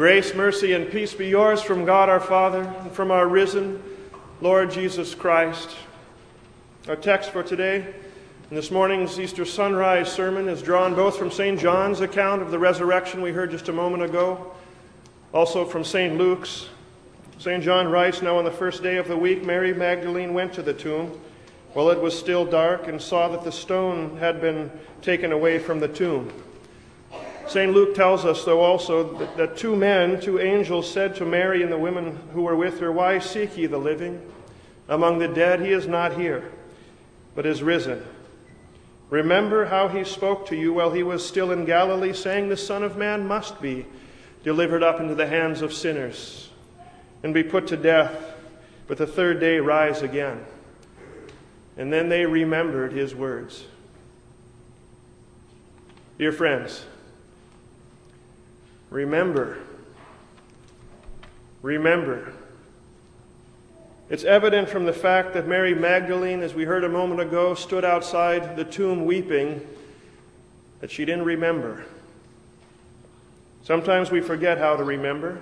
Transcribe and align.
Grace, 0.00 0.34
mercy, 0.34 0.72
and 0.72 0.90
peace 0.90 1.12
be 1.12 1.28
yours 1.28 1.60
from 1.60 1.84
God 1.84 2.08
our 2.08 2.20
Father 2.20 2.62
and 2.62 2.90
from 2.90 3.10
our 3.10 3.28
risen 3.28 3.82
Lord 4.40 4.70
Jesus 4.70 5.14
Christ. 5.14 5.76
Our 6.88 6.96
text 6.96 7.32
for 7.32 7.42
today 7.42 7.84
and 8.48 8.58
this 8.58 8.70
morning's 8.70 9.20
Easter 9.20 9.44
sunrise 9.44 10.10
sermon 10.10 10.48
is 10.48 10.62
drawn 10.62 10.94
both 10.94 11.18
from 11.18 11.30
St. 11.30 11.60
John's 11.60 12.00
account 12.00 12.40
of 12.40 12.50
the 12.50 12.58
resurrection 12.58 13.20
we 13.20 13.32
heard 13.32 13.50
just 13.50 13.68
a 13.68 13.74
moment 13.74 14.02
ago, 14.02 14.54
also 15.34 15.66
from 15.66 15.84
St. 15.84 16.16
Luke's. 16.16 16.70
St. 17.38 17.62
John 17.62 17.86
writes 17.90 18.22
Now, 18.22 18.38
on 18.38 18.46
the 18.46 18.50
first 18.50 18.82
day 18.82 18.96
of 18.96 19.06
the 19.06 19.18
week, 19.18 19.44
Mary 19.44 19.74
Magdalene 19.74 20.32
went 20.32 20.54
to 20.54 20.62
the 20.62 20.72
tomb 20.72 21.20
while 21.74 21.90
it 21.90 22.00
was 22.00 22.18
still 22.18 22.46
dark 22.46 22.88
and 22.88 23.02
saw 23.02 23.28
that 23.28 23.44
the 23.44 23.52
stone 23.52 24.16
had 24.16 24.40
been 24.40 24.70
taken 25.02 25.30
away 25.30 25.58
from 25.58 25.78
the 25.78 25.88
tomb. 25.88 26.32
St. 27.50 27.72
Luke 27.72 27.96
tells 27.96 28.24
us, 28.24 28.44
though, 28.44 28.60
also 28.60 29.12
that, 29.18 29.36
that, 29.36 29.56
two 29.56 29.74
men, 29.74 30.20
two 30.20 30.38
angels, 30.38 30.88
said 30.88 31.16
to 31.16 31.24
Mary 31.24 31.64
and 31.64 31.72
the 31.72 31.76
women 31.76 32.16
who 32.32 32.42
were 32.42 32.54
with 32.54 32.78
her, 32.78 32.92
Why 32.92 33.18
seek 33.18 33.56
ye 33.56 33.66
the 33.66 33.76
living? 33.76 34.22
Among 34.88 35.18
the 35.18 35.26
dead 35.26 35.58
he 35.58 35.72
is 35.72 35.88
not 35.88 36.16
here, 36.16 36.52
but 37.34 37.46
is 37.46 37.60
risen. 37.60 38.04
Remember 39.10 39.64
how 39.64 39.88
he 39.88 40.04
spoke 40.04 40.46
to 40.46 40.56
you 40.56 40.74
while 40.74 40.92
he 40.92 41.02
was 41.02 41.26
still 41.26 41.50
in 41.50 41.64
Galilee, 41.64 42.12
saying, 42.12 42.48
The 42.48 42.56
Son 42.56 42.84
of 42.84 42.96
Man 42.96 43.26
must 43.26 43.60
be 43.60 43.84
delivered 44.44 44.84
up 44.84 45.00
into 45.00 45.16
the 45.16 45.26
hands 45.26 45.60
of 45.60 45.72
sinners 45.72 46.50
and 47.24 47.34
be 47.34 47.42
put 47.42 47.66
to 47.66 47.76
death, 47.76 48.14
but 48.86 48.96
the 48.96 49.08
third 49.08 49.40
day 49.40 49.58
rise 49.58 50.02
again. 50.02 50.38
And 51.76 51.92
then 51.92 52.08
they 52.08 52.26
remembered 52.26 52.92
his 52.92 53.12
words. 53.12 53.64
Dear 56.16 56.30
friends, 56.30 56.84
Remember. 58.90 59.58
Remember. 61.62 62.32
It's 64.08 64.24
evident 64.24 64.68
from 64.68 64.86
the 64.86 64.92
fact 64.92 65.34
that 65.34 65.46
Mary 65.46 65.72
Magdalene, 65.72 66.42
as 66.42 66.52
we 66.52 66.64
heard 66.64 66.82
a 66.82 66.88
moment 66.88 67.20
ago, 67.20 67.54
stood 67.54 67.84
outside 67.84 68.56
the 68.56 68.64
tomb 68.64 69.04
weeping 69.04 69.64
that 70.80 70.90
she 70.90 71.04
didn't 71.04 71.24
remember. 71.24 71.84
Sometimes 73.62 74.10
we 74.10 74.20
forget 74.20 74.58
how 74.58 74.74
to 74.74 74.82
remember. 74.82 75.38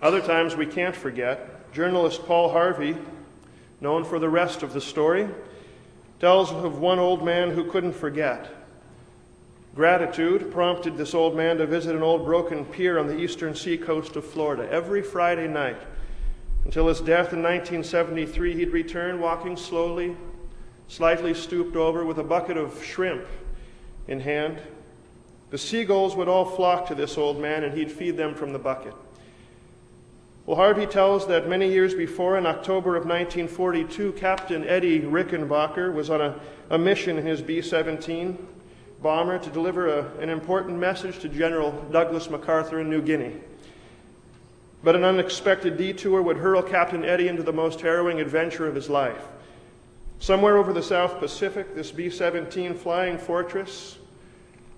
Other 0.00 0.22
times 0.22 0.56
we 0.56 0.64
can't 0.64 0.96
forget. 0.96 1.70
Journalist 1.74 2.24
Paul 2.24 2.50
Harvey, 2.50 2.96
known 3.82 4.04
for 4.04 4.18
the 4.18 4.30
rest 4.30 4.62
of 4.62 4.72
the 4.72 4.80
story, 4.80 5.28
tells 6.20 6.50
of 6.50 6.78
one 6.78 6.98
old 6.98 7.22
man 7.22 7.50
who 7.50 7.70
couldn't 7.70 7.92
forget. 7.92 8.59
Gratitude 9.74 10.50
prompted 10.50 10.96
this 10.96 11.14
old 11.14 11.36
man 11.36 11.58
to 11.58 11.66
visit 11.66 11.94
an 11.94 12.02
old 12.02 12.24
broken 12.24 12.64
pier 12.64 12.98
on 12.98 13.06
the 13.06 13.16
eastern 13.16 13.54
seacoast 13.54 14.16
of 14.16 14.24
Florida 14.24 14.68
every 14.68 15.00
Friday 15.00 15.46
night. 15.46 15.76
Until 16.64 16.88
his 16.88 16.98
death 16.98 17.32
in 17.32 17.40
1973, 17.40 18.54
he'd 18.54 18.72
return 18.72 19.20
walking 19.20 19.56
slowly, 19.56 20.16
slightly 20.88 21.34
stooped 21.34 21.76
over, 21.76 22.04
with 22.04 22.18
a 22.18 22.24
bucket 22.24 22.56
of 22.56 22.84
shrimp 22.84 23.24
in 24.08 24.20
hand. 24.20 24.58
The 25.50 25.58
seagulls 25.58 26.16
would 26.16 26.28
all 26.28 26.44
flock 26.44 26.86
to 26.88 26.96
this 26.96 27.16
old 27.16 27.40
man, 27.40 27.62
and 27.62 27.72
he'd 27.72 27.92
feed 27.92 28.16
them 28.16 28.34
from 28.34 28.52
the 28.52 28.58
bucket. 28.58 28.94
Well, 30.46 30.56
Harvey 30.56 30.86
tells 30.86 31.28
that 31.28 31.48
many 31.48 31.72
years 31.72 31.94
before, 31.94 32.36
in 32.36 32.44
October 32.44 32.96
of 32.96 33.04
1942, 33.04 34.12
Captain 34.14 34.66
Eddie 34.66 35.00
Rickenbacker 35.00 35.94
was 35.94 36.10
on 36.10 36.20
a, 36.20 36.40
a 36.70 36.78
mission 36.78 37.18
in 37.18 37.24
his 37.24 37.40
B 37.40 37.62
17 37.62 38.36
bomber 39.02 39.38
to 39.38 39.50
deliver 39.50 39.88
a, 39.88 40.04
an 40.18 40.28
important 40.28 40.78
message 40.78 41.18
to 41.20 41.28
General 41.28 41.72
Douglas 41.90 42.28
MacArthur 42.28 42.80
in 42.80 42.90
New 42.90 43.02
Guinea. 43.02 43.34
But 44.82 44.96
an 44.96 45.04
unexpected 45.04 45.76
detour 45.76 46.22
would 46.22 46.38
hurl 46.38 46.62
Captain 46.62 47.04
Eddie 47.04 47.28
into 47.28 47.42
the 47.42 47.52
most 47.52 47.80
harrowing 47.80 48.20
adventure 48.20 48.66
of 48.66 48.74
his 48.74 48.88
life. 48.88 49.22
Somewhere 50.18 50.58
over 50.58 50.72
the 50.72 50.82
South 50.82 51.18
Pacific, 51.18 51.74
this 51.74 51.90
B 51.90 52.10
17 52.10 52.74
flying 52.74 53.18
fortress 53.18 53.98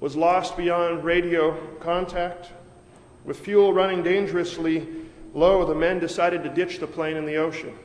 was 0.01 0.17
lost 0.17 0.57
beyond 0.57 1.05
radio 1.05 1.57
contact. 1.79 2.49
With 3.25 3.39
fuel 3.39 3.73
running 3.73 4.03
dangerously 4.03 4.87
low, 5.35 5.65
the 5.65 5.75
men 5.75 6.01
decided 6.01 6.43
to 6.43 6.49
ditch 6.49 6.79
the 6.79 6.87
plane 6.87 7.17
in 7.17 7.25
the 7.25 7.37
ocean. 7.37 7.77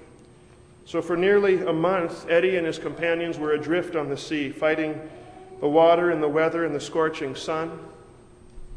So, 0.86 1.02
for 1.02 1.18
nearly 1.18 1.62
a 1.62 1.74
month, 1.74 2.28
Eddie 2.30 2.56
and 2.58 2.66
his 2.66 2.80
companions 2.80 3.38
were 3.38 3.52
adrift 3.52 3.96
on 3.96 4.10
the 4.10 4.18
sea, 4.18 4.52
fighting 4.52 5.00
the 5.60 5.68
water 5.68 6.12
and 6.12 6.22
the 6.22 6.30
weather 6.30 6.66
and 6.66 6.76
the 6.76 6.80
scorching 6.80 7.36
sun. 7.36 7.80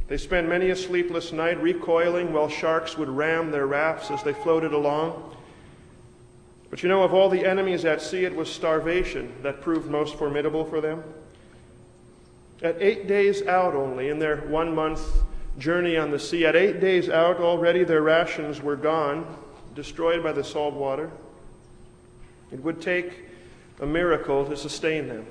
They 0.09 0.17
spent 0.17 0.49
many 0.49 0.71
a 0.71 0.77
sleepless 0.77 1.33
night 1.33 1.63
recoiling 1.63 2.33
while 2.33 2.49
sharks 2.49 2.99
would 2.99 3.09
ram 3.09 3.51
their 3.51 3.67
rafts 3.67 4.11
as 4.11 4.23
they 4.23 4.33
floated 4.33 4.73
along. 4.73 5.37
But 6.69 6.83
you 6.83 6.89
know, 6.89 7.03
of 7.03 7.13
all 7.13 7.29
the 7.29 7.45
enemies 7.45 7.85
at 7.85 8.01
sea, 8.01 8.25
it 8.25 8.35
was 8.35 8.51
starvation 8.51 9.33
that 9.43 9.61
proved 9.61 9.91
most 9.91 10.17
formidable 10.17 10.65
for 10.65 10.81
them. 10.81 11.03
At 12.63 12.81
eight 12.81 13.07
days 13.07 13.47
out 13.47 13.75
only, 13.75 14.09
in 14.09 14.19
their 14.19 14.39
one 14.39 14.75
month 14.75 15.01
journey 15.59 15.97
on 15.97 16.11
the 16.11 16.19
sea, 16.19 16.47
at 16.47 16.57
eight 16.57 16.81
days 16.81 17.09
out 17.09 17.39
already 17.39 17.85
their 17.85 18.03
rations 18.03 18.61
were 18.61 18.77
gone, 18.77 19.27
destroyed 19.75 20.23
by 20.23 20.33
the 20.33 20.45
salt 20.45 20.75
water. 20.75 21.11
It 22.53 22.63
would 22.63 22.81
take 22.81 23.13
a 23.81 23.87
miracle 23.87 24.45
to 24.47 24.57
sustain 24.57 25.09
them. 25.09 25.27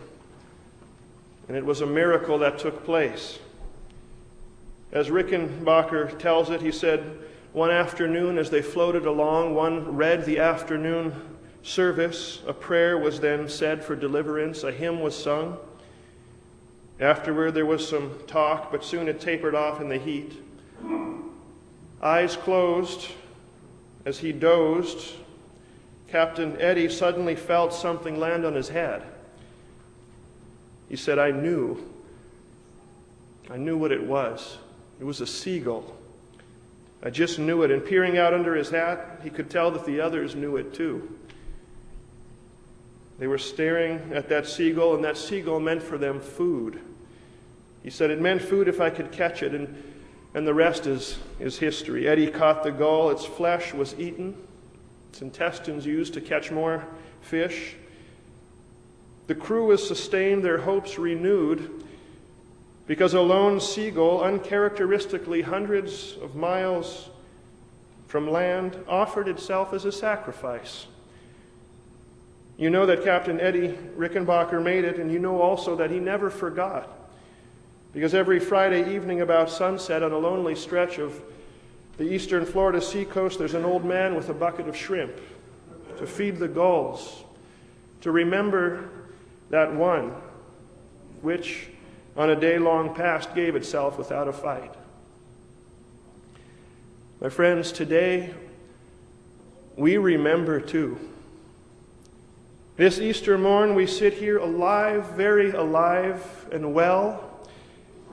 And 1.50 1.58
it 1.58 1.66
was 1.66 1.82
a 1.82 1.86
miracle 1.86 2.38
that 2.38 2.60
took 2.60 2.86
place. 2.86 3.40
As 4.92 5.10
Rickenbacker 5.10 6.18
tells 6.20 6.52
it, 6.52 6.62
he 6.62 6.72
said, 6.72 7.18
one 7.54 7.72
afternoon 7.72 8.38
as 8.38 8.52
they 8.52 8.62
floated 8.62 9.08
along, 9.08 9.56
one 9.56 9.98
read 9.98 10.26
the 10.26 10.38
afternoon 10.38 11.12
service. 11.64 12.44
A 12.46 12.54
prayer 12.54 13.00
was 13.00 13.20
then 13.20 13.50
said 13.50 13.84
for 13.84 13.96
deliverance, 13.96 14.64
a 14.64 14.72
hymn 14.72 15.00
was 15.02 15.22
sung. 15.22 15.58
Afterward, 17.00 17.56
there 17.56 17.66
was 17.66 17.88
some 17.88 18.20
talk, 18.28 18.72
but 18.72 18.84
soon 18.84 19.08
it 19.08 19.20
tapered 19.20 19.56
off 19.56 19.82
in 19.82 19.90
the 19.90 19.98
heat. 19.98 20.34
Eyes 22.02 22.36
closed, 22.36 23.08
as 24.06 24.20
he 24.20 24.32
dozed, 24.32 25.16
Captain 26.08 26.60
Eddie 26.62 26.90
suddenly 26.90 27.36
felt 27.36 27.74
something 27.74 28.20
land 28.20 28.46
on 28.46 28.54
his 28.54 28.70
head. 28.70 29.02
He 30.90 30.96
said, 30.96 31.20
I 31.20 31.32
knew. 31.32 31.84
I 33.50 33.58
knew 33.58 33.78
what 33.78 33.92
it 33.92 34.04
was. 34.04 34.58
It 35.00 35.04
was 35.04 35.22
a 35.22 35.28
seagull. 35.28 35.96
I 37.02 37.10
just 37.10 37.40
knew 37.40 37.64
it. 37.64 37.72
And 37.72 37.86
peering 37.86 38.18
out 38.18 38.34
under 38.34 38.56
his 38.56 38.70
hat, 38.70 39.22
he 39.24 39.30
could 39.30 39.50
tell 39.50 39.72
that 39.72 39.86
the 39.86 40.02
others 40.02 40.36
knew 40.36 40.58
it 40.58 40.74
too. 40.74 41.16
They 43.20 43.28
were 43.28 43.38
staring 43.38 44.14
at 44.14 44.30
that 44.30 44.48
seagull, 44.48 44.96
and 44.96 45.04
that 45.04 45.18
seagull 45.18 45.60
meant 45.60 45.84
for 45.84 45.98
them 45.98 46.20
food. 46.22 46.80
He 47.84 47.90
said, 47.90 48.12
It 48.12 48.22
meant 48.22 48.42
food 48.42 48.68
if 48.68 48.80
I 48.80 48.90
could 48.90 49.12
catch 49.12 49.44
it, 49.44 49.54
and, 49.54 49.84
and 50.34 50.48
the 50.48 50.54
rest 50.54 50.88
is, 50.88 51.20
is 51.40 51.60
history. 51.60 52.08
Eddie 52.08 52.28
caught 52.28 52.64
the 52.64 52.72
gull, 52.72 53.10
its 53.10 53.26
flesh 53.26 53.74
was 53.74 53.94
eaten, 54.00 54.36
its 55.10 55.22
intestines 55.22 55.86
used 55.86 56.14
to 56.14 56.22
catch 56.22 56.50
more 56.50 56.86
fish. 57.22 57.76
The 59.30 59.36
crew 59.36 59.68
was 59.68 59.88
sustained, 59.88 60.44
their 60.44 60.58
hopes 60.58 60.98
renewed, 60.98 61.84
because 62.88 63.14
a 63.14 63.22
lone 63.22 63.60
seagull, 63.60 64.24
uncharacteristically 64.24 65.44
hundreds 65.44 66.16
of 66.24 66.36
miles 66.36 67.10
from 68.08 68.32
land, 68.32 68.76
offered 68.88 69.28
itself 69.28 69.72
as 69.72 69.86
a 69.86 69.92
sacrifice. 69.92 70.88
You 72.58 72.72
know 72.72 72.88
that 72.88 73.04
Captain 73.04 73.40
Eddie 73.40 73.78
Rickenbacker 73.96 74.64
made 74.64 74.84
it, 74.84 74.98
and 74.98 75.12
you 75.12 75.20
know 75.20 75.40
also 75.40 75.76
that 75.76 75.92
he 75.92 76.00
never 76.00 76.32
forgot. 76.32 76.90
Because 77.94 78.16
every 78.16 78.40
Friday 78.40 78.96
evening 78.96 79.22
about 79.22 79.52
sunset 79.52 80.02
on 80.02 80.12
a 80.12 80.18
lonely 80.18 80.56
stretch 80.56 80.98
of 80.98 81.22
the 81.98 82.12
eastern 82.12 82.48
Florida 82.48 82.82
seacoast, 82.82 83.38
there's 83.38 83.54
an 83.54 83.64
old 83.64 83.86
man 83.86 84.16
with 84.16 84.30
a 84.30 84.34
bucket 84.34 84.68
of 84.68 84.76
shrimp 84.76 85.14
to 86.00 86.08
feed 86.08 86.38
the 86.38 86.48
gulls, 86.48 87.24
to 88.02 88.12
remember 88.12 88.90
that 89.50 89.74
one 89.74 90.14
which 91.22 91.68
on 92.16 92.30
a 92.30 92.36
day 92.36 92.58
long 92.58 92.94
past 92.94 93.34
gave 93.36 93.56
itself 93.56 93.98
without 93.98 94.28
a 94.28 94.34
fight. 94.34 94.74
My 97.22 97.30
friends, 97.30 97.72
today 97.72 98.34
we 99.76 99.98
remember 99.98 100.60
too. 100.60 101.00
This 102.78 103.00
Easter 103.00 103.38
morn 103.38 103.76
we 103.76 103.88
sit 103.88 104.14
here 104.14 104.38
alive, 104.38 105.12
very 105.12 105.52
alive 105.52 106.48
and 106.52 106.74
well, 106.74 107.26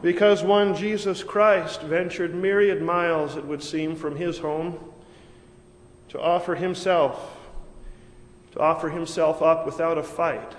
because 0.02 0.42
one 0.42 0.74
Jesus 0.74 1.22
Christ 1.22 1.82
ventured 1.82 2.34
myriad 2.34 2.82
miles, 2.82 3.36
it 3.36 3.44
would 3.44 3.62
seem, 3.62 3.94
from 3.94 4.16
his 4.16 4.38
home 4.38 4.78
to 6.08 6.20
offer 6.20 6.56
himself, 6.56 7.36
to 8.52 8.60
offer 8.60 8.88
himself 8.88 9.40
up 9.40 9.66
without 9.66 9.98
a 9.98 10.02
fight 10.02 10.52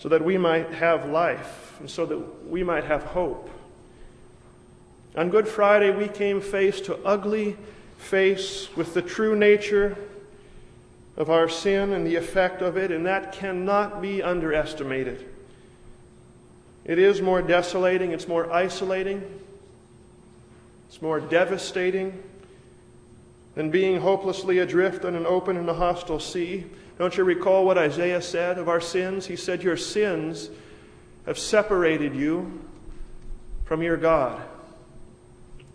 so 0.00 0.08
that 0.08 0.24
we 0.24 0.38
might 0.38 0.72
have 0.72 1.10
life 1.10 1.76
and 1.78 1.88
so 1.88 2.06
that 2.06 2.48
we 2.48 2.64
might 2.64 2.84
have 2.84 3.02
hope. 3.02 3.50
On 5.14 5.28
Good 5.28 5.46
Friday, 5.46 5.94
we 5.94 6.08
came 6.08 6.40
face 6.40 6.80
to 6.82 6.96
ugly 7.04 7.58
face 7.98 8.74
with 8.74 8.94
the 8.94 9.02
true 9.02 9.36
nature 9.36 9.98
of 11.18 11.28
our 11.28 11.50
sin 11.50 11.92
and 11.92 12.06
the 12.06 12.16
effect 12.16 12.62
of 12.62 12.78
it, 12.78 12.90
and 12.90 13.04
that 13.04 13.32
cannot 13.32 14.00
be 14.00 14.22
underestimated. 14.22 15.28
It 16.86 16.98
is 16.98 17.20
more 17.20 17.42
desolating, 17.42 18.12
it's 18.12 18.26
more 18.26 18.50
isolating, 18.50 19.22
it's 20.88 21.02
more 21.02 21.20
devastating 21.20 22.22
than 23.54 23.70
being 23.70 24.00
hopelessly 24.00 24.60
adrift 24.60 25.04
on 25.04 25.14
an 25.14 25.26
open 25.26 25.58
and 25.58 25.68
a 25.68 25.74
hostile 25.74 26.20
sea. 26.20 26.64
Don't 27.00 27.16
you 27.16 27.24
recall 27.24 27.64
what 27.64 27.78
Isaiah 27.78 28.20
said 28.20 28.58
of 28.58 28.68
our 28.68 28.78
sins? 28.78 29.24
He 29.24 29.34
said, 29.34 29.62
Your 29.62 29.78
sins 29.78 30.50
have 31.24 31.38
separated 31.38 32.14
you 32.14 32.60
from 33.64 33.82
your 33.82 33.96
God 33.96 34.42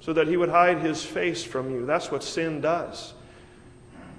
so 0.02 0.14
that 0.14 0.28
he 0.28 0.38
would 0.38 0.50
hide 0.50 0.82
his 0.82 1.04
face 1.04 1.44
from 1.44 1.72
you. 1.72 1.84
That's 1.84 2.12
what 2.12 2.24
sin 2.24 2.62
does. 2.62 3.16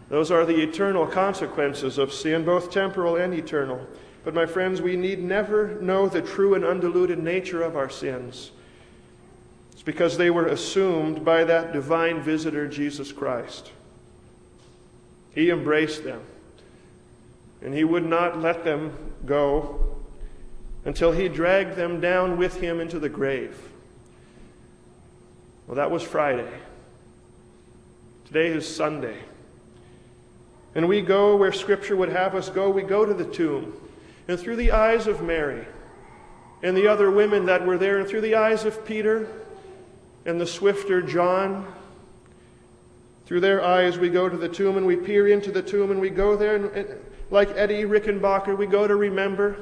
Those 0.08 0.32
are 0.32 0.44
the 0.44 0.60
eternal 0.60 1.06
consequences 1.06 1.96
of 1.96 2.12
sin, 2.12 2.44
both 2.44 2.72
temporal 2.72 3.14
and 3.14 3.32
eternal. 3.32 3.86
But, 4.24 4.34
my 4.34 4.46
friends, 4.46 4.82
we 4.82 4.96
need 4.96 5.22
never 5.22 5.80
know 5.80 6.08
the 6.08 6.22
true 6.22 6.54
and 6.54 6.64
undiluted 6.64 7.20
nature 7.20 7.62
of 7.62 7.76
our 7.76 7.88
sins. 7.88 8.50
It's 9.70 9.82
because 9.82 10.18
they 10.18 10.30
were 10.30 10.46
assumed 10.46 11.24
by 11.24 11.44
that 11.44 11.72
divine 11.72 12.20
visitor, 12.20 12.66
Jesus 12.66 13.12
Christ. 13.12 13.70
He 15.36 15.50
embraced 15.50 16.02
them, 16.02 16.22
and 17.62 17.74
he 17.74 17.84
would 17.84 18.04
not 18.04 18.40
let 18.40 18.64
them 18.64 18.96
go 19.24 19.96
until 20.84 21.12
he 21.12 21.28
dragged 21.28 21.76
them 21.76 22.00
down 22.00 22.36
with 22.36 22.60
him 22.60 22.80
into 22.80 22.98
the 22.98 23.08
grave. 23.08 23.58
Well, 25.66 25.76
that 25.76 25.90
was 25.90 26.02
Friday. 26.02 26.48
Today 28.26 28.48
is 28.48 28.72
Sunday. 28.72 29.16
And 30.74 30.88
we 30.88 31.00
go 31.00 31.36
where 31.36 31.52
Scripture 31.52 31.96
would 31.96 32.10
have 32.10 32.34
us 32.34 32.50
go. 32.50 32.70
We 32.70 32.82
go 32.82 33.04
to 33.04 33.14
the 33.14 33.24
tomb. 33.24 33.72
And 34.28 34.38
through 34.38 34.56
the 34.56 34.72
eyes 34.72 35.06
of 35.06 35.22
Mary 35.22 35.66
and 36.62 36.76
the 36.76 36.88
other 36.88 37.10
women 37.10 37.46
that 37.46 37.64
were 37.66 37.78
there, 37.78 37.98
and 37.98 38.08
through 38.08 38.22
the 38.22 38.34
eyes 38.34 38.64
of 38.64 38.84
Peter 38.84 39.28
and 40.24 40.40
the 40.40 40.46
swifter 40.46 41.02
John, 41.02 41.72
through 43.26 43.40
their 43.40 43.64
eyes 43.64 43.98
we 43.98 44.08
go 44.08 44.28
to 44.28 44.36
the 44.36 44.48
tomb 44.48 44.76
and 44.76 44.86
we 44.86 44.96
peer 44.96 45.28
into 45.28 45.50
the 45.50 45.62
tomb 45.62 45.90
and 45.90 46.00
we 46.00 46.10
go 46.10 46.36
there. 46.36 46.56
And, 46.56 47.00
like 47.30 47.50
Eddie 47.56 47.84
Rickenbacker, 47.84 48.56
we 48.56 48.66
go 48.66 48.86
to 48.86 48.94
remember 48.94 49.56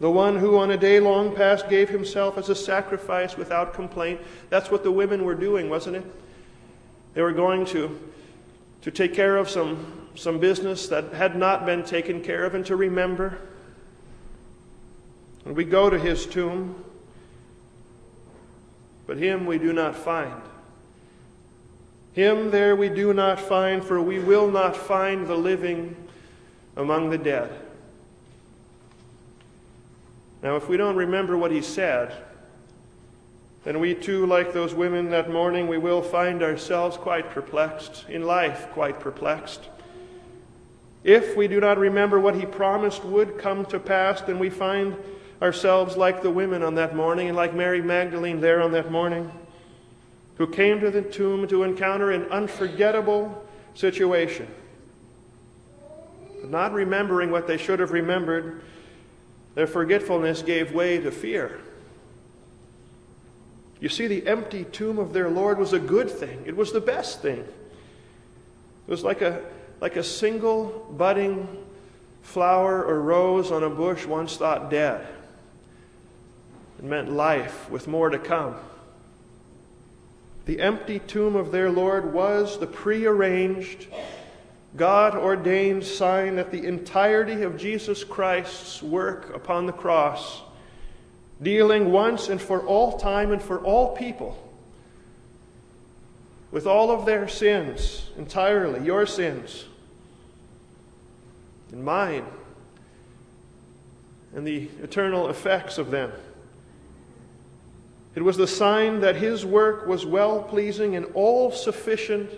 the 0.00 0.10
one 0.10 0.36
who 0.36 0.58
on 0.58 0.70
a 0.70 0.76
day 0.76 1.00
long 1.00 1.34
past 1.34 1.68
gave 1.68 1.88
himself 1.88 2.36
as 2.36 2.48
a 2.48 2.54
sacrifice 2.54 3.36
without 3.36 3.74
complaint. 3.74 4.20
That's 4.50 4.70
what 4.70 4.82
the 4.82 4.90
women 4.90 5.24
were 5.24 5.34
doing, 5.34 5.70
wasn't 5.70 5.96
it? 5.96 6.04
They 7.14 7.22
were 7.22 7.32
going 7.32 7.64
to, 7.66 7.98
to 8.82 8.90
take 8.90 9.14
care 9.14 9.36
of 9.36 9.48
some, 9.48 10.08
some 10.14 10.40
business 10.40 10.88
that 10.88 11.12
had 11.12 11.36
not 11.36 11.64
been 11.64 11.84
taken 11.84 12.22
care 12.22 12.44
of 12.44 12.54
and 12.54 12.66
to 12.66 12.76
remember. 12.76 13.38
And 15.44 15.54
we 15.56 15.64
go 15.64 15.88
to 15.88 15.98
his 15.98 16.26
tomb, 16.26 16.84
but 19.06 19.16
him 19.16 19.46
we 19.46 19.58
do 19.58 19.72
not 19.72 19.94
find. 19.94 20.42
Him 22.14 22.50
there 22.50 22.74
we 22.74 22.88
do 22.88 23.14
not 23.14 23.40
find, 23.40 23.82
for 23.82 24.02
we 24.02 24.18
will 24.18 24.50
not 24.50 24.76
find 24.76 25.26
the 25.26 25.36
living 25.36 25.96
among 26.76 27.10
the 27.10 27.18
dead. 27.18 27.50
Now, 30.42 30.56
if 30.56 30.68
we 30.68 30.76
don't 30.76 30.96
remember 30.96 31.38
what 31.38 31.50
he 31.50 31.62
said, 31.62 32.14
then 33.64 33.80
we 33.80 33.94
too, 33.94 34.26
like 34.26 34.52
those 34.52 34.74
women 34.74 35.10
that 35.10 35.30
morning, 35.30 35.68
we 35.68 35.78
will 35.78 36.02
find 36.02 36.42
ourselves 36.42 36.98
quite 36.98 37.30
perplexed, 37.30 38.04
in 38.10 38.24
life 38.24 38.68
quite 38.72 39.00
perplexed. 39.00 39.62
If 41.02 41.36
we 41.36 41.48
do 41.48 41.60
not 41.60 41.78
remember 41.78 42.20
what 42.20 42.34
he 42.34 42.44
promised 42.44 43.04
would 43.04 43.38
come 43.38 43.64
to 43.66 43.78
pass, 43.78 44.20
then 44.20 44.38
we 44.38 44.50
find 44.50 44.96
ourselves 45.40 45.96
like 45.96 46.22
the 46.22 46.30
women 46.30 46.62
on 46.62 46.74
that 46.74 46.94
morning 46.94 47.28
and 47.28 47.36
like 47.36 47.54
Mary 47.54 47.80
Magdalene 47.80 48.40
there 48.40 48.62
on 48.62 48.72
that 48.72 48.90
morning, 48.90 49.30
who 50.36 50.46
came 50.46 50.80
to 50.80 50.90
the 50.90 51.02
tomb 51.02 51.48
to 51.48 51.62
encounter 51.62 52.10
an 52.10 52.24
unforgettable 52.24 53.46
situation. 53.74 54.46
Not 56.54 56.72
remembering 56.72 57.32
what 57.32 57.48
they 57.48 57.56
should 57.56 57.80
have 57.80 57.90
remembered, 57.90 58.62
their 59.56 59.66
forgetfulness 59.66 60.42
gave 60.42 60.70
way 60.70 60.98
to 60.98 61.10
fear. 61.10 61.60
You 63.80 63.88
see, 63.88 64.06
the 64.06 64.24
empty 64.28 64.62
tomb 64.62 65.00
of 65.00 65.12
their 65.12 65.28
Lord 65.28 65.58
was 65.58 65.72
a 65.72 65.80
good 65.80 66.08
thing, 66.08 66.44
it 66.46 66.54
was 66.54 66.70
the 66.70 66.80
best 66.80 67.20
thing. 67.20 67.40
It 67.40 68.90
was 68.90 69.02
like 69.02 69.20
a, 69.20 69.42
like 69.80 69.96
a 69.96 70.04
single 70.04 70.94
budding 70.96 71.48
flower 72.22 72.84
or 72.84 73.00
rose 73.00 73.50
on 73.50 73.64
a 73.64 73.70
bush 73.70 74.06
once 74.06 74.36
thought 74.36 74.70
dead. 74.70 75.04
It 76.78 76.84
meant 76.84 77.10
life 77.10 77.68
with 77.68 77.88
more 77.88 78.10
to 78.10 78.18
come. 78.20 78.54
The 80.46 80.60
empty 80.60 81.00
tomb 81.00 81.34
of 81.34 81.50
their 81.50 81.72
Lord 81.72 82.14
was 82.14 82.60
the 82.60 82.68
prearranged 82.68 83.88
God 84.76 85.14
ordained 85.14 85.84
sign 85.84 86.36
that 86.36 86.50
the 86.50 86.66
entirety 86.66 87.42
of 87.42 87.56
Jesus 87.56 88.02
Christ's 88.02 88.82
work 88.82 89.34
upon 89.34 89.66
the 89.66 89.72
cross, 89.72 90.42
dealing 91.40 91.92
once 91.92 92.28
and 92.28 92.40
for 92.40 92.60
all 92.60 92.98
time 92.98 93.30
and 93.30 93.40
for 93.40 93.58
all 93.60 93.96
people 93.96 94.36
with 96.50 96.66
all 96.66 96.90
of 96.90 97.04
their 97.04 97.26
sins 97.26 98.10
entirely, 98.16 98.84
your 98.84 99.06
sins 99.06 99.64
and 101.72 101.84
mine, 101.84 102.24
and 104.34 104.46
the 104.46 104.68
eternal 104.82 105.28
effects 105.28 105.78
of 105.78 105.90
them. 105.90 106.12
It 108.14 108.22
was 108.22 108.36
the 108.36 108.46
sign 108.46 109.00
that 109.00 109.16
his 109.16 109.44
work 109.44 109.86
was 109.86 110.06
well 110.06 110.42
pleasing 110.42 110.94
and 110.94 111.06
all 111.14 111.50
sufficient 111.50 112.30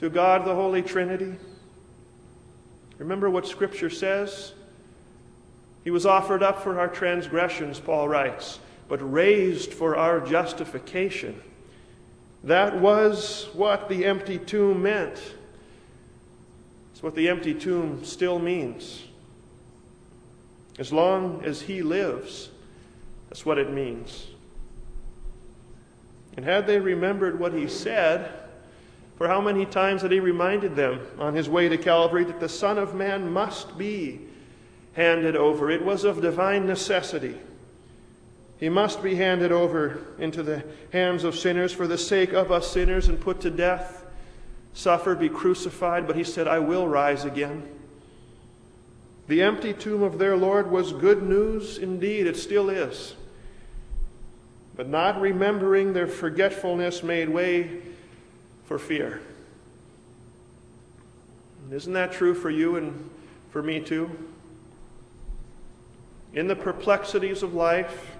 to 0.00 0.08
God 0.08 0.46
the 0.46 0.54
Holy 0.54 0.80
Trinity? 0.80 1.36
Remember 2.96 3.28
what 3.28 3.46
Scripture 3.46 3.90
says? 3.90 4.54
He 5.84 5.90
was 5.90 6.06
offered 6.06 6.42
up 6.42 6.62
for 6.62 6.80
our 6.80 6.88
transgressions, 6.88 7.78
Paul 7.78 8.08
writes, 8.08 8.60
but 8.88 8.96
raised 8.98 9.74
for 9.74 9.96
our 9.96 10.20
justification. 10.20 11.38
That 12.44 12.80
was 12.80 13.50
what 13.52 13.90
the 13.90 14.06
empty 14.06 14.38
tomb 14.38 14.82
meant. 14.82 15.20
It's 16.92 17.02
what 17.02 17.14
the 17.14 17.28
empty 17.28 17.52
tomb 17.52 18.02
still 18.02 18.38
means. 18.38 19.02
As 20.78 20.94
long 20.94 21.44
as 21.44 21.60
he 21.60 21.82
lives, 21.82 22.48
that's 23.28 23.44
what 23.44 23.58
it 23.58 23.70
means. 23.70 24.28
And 26.38 26.46
had 26.46 26.66
they 26.66 26.80
remembered 26.80 27.38
what 27.38 27.52
he 27.52 27.68
said, 27.68 28.39
for 29.20 29.28
how 29.28 29.38
many 29.38 29.66
times 29.66 30.00
had 30.00 30.12
he 30.12 30.18
reminded 30.18 30.74
them 30.74 30.98
on 31.18 31.34
his 31.34 31.46
way 31.46 31.68
to 31.68 31.76
Calvary 31.76 32.24
that 32.24 32.40
the 32.40 32.48
Son 32.48 32.78
of 32.78 32.94
Man 32.94 33.30
must 33.30 33.76
be 33.76 34.18
handed 34.94 35.36
over? 35.36 35.70
It 35.70 35.84
was 35.84 36.04
of 36.04 36.22
divine 36.22 36.66
necessity. 36.66 37.36
He 38.58 38.70
must 38.70 39.02
be 39.02 39.16
handed 39.16 39.52
over 39.52 40.06
into 40.18 40.42
the 40.42 40.64
hands 40.94 41.24
of 41.24 41.36
sinners 41.36 41.70
for 41.70 41.86
the 41.86 41.98
sake 41.98 42.32
of 42.32 42.50
us 42.50 42.70
sinners 42.70 43.08
and 43.08 43.20
put 43.20 43.42
to 43.42 43.50
death, 43.50 44.06
suffer, 44.72 45.14
be 45.14 45.28
crucified. 45.28 46.06
But 46.06 46.16
he 46.16 46.24
said, 46.24 46.48
I 46.48 46.60
will 46.60 46.88
rise 46.88 47.26
again. 47.26 47.68
The 49.28 49.42
empty 49.42 49.74
tomb 49.74 50.02
of 50.02 50.16
their 50.16 50.38
Lord 50.38 50.70
was 50.70 50.94
good 50.94 51.22
news 51.22 51.76
indeed, 51.76 52.26
it 52.26 52.38
still 52.38 52.70
is. 52.70 53.16
But 54.76 54.88
not 54.88 55.20
remembering 55.20 55.92
their 55.92 56.06
forgetfulness 56.06 57.02
made 57.02 57.28
way 57.28 57.82
for 58.70 58.78
fear. 58.78 59.20
Isn't 61.72 61.94
that 61.94 62.12
true 62.12 62.34
for 62.34 62.50
you 62.50 62.76
and 62.76 63.10
for 63.50 63.64
me 63.64 63.80
too? 63.80 64.08
In 66.34 66.46
the 66.46 66.54
perplexities 66.54 67.42
of 67.42 67.52
life, 67.52 68.14